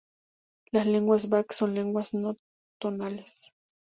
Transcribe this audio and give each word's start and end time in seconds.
Las 0.71 0.87
lenguas 0.87 1.29
bak 1.29 1.53
son 1.53 1.75
lenguas 1.75 2.15
no-tonales. 2.15 3.53